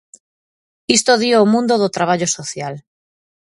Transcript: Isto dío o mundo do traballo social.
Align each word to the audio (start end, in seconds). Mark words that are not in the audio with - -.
Isto 0.97 1.19
dío 1.21 1.37
o 1.45 1.49
mundo 1.53 1.73
do 1.81 1.93
traballo 1.97 2.27
social. 2.37 2.73